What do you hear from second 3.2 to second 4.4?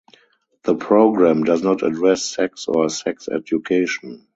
education.